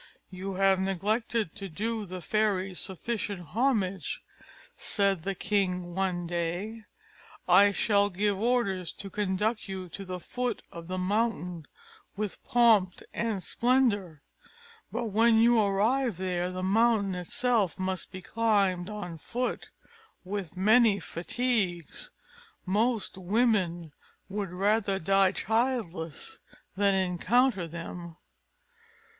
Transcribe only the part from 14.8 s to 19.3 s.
But when arrived there the mountain itself must be climbed on